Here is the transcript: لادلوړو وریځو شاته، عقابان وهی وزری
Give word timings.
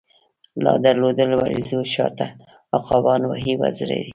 لادلوړو 0.63 1.35
وریځو 1.39 1.79
شاته، 1.93 2.27
عقابان 2.77 3.21
وهی 3.27 3.53
وزری 3.61 4.01